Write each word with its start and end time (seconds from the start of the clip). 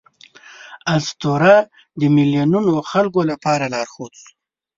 اسطوره 0.97 1.55
د 1.99 2.01
میلیونونو 2.15 2.73
خلکو 2.91 3.19
لپاره 3.31 3.65
لارښود 3.73 4.13
شو. 4.21 4.31